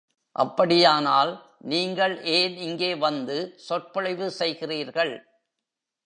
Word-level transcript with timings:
அப்படியானால், 0.35 1.31
நீங்கள் 1.61 2.21
ஏன் 2.23 2.55
இங்கே 2.57 2.95
வந்து 2.95 3.53
சொற்பொழிவு 3.57 4.31
செய்கிறீர்கள்? 4.31 5.13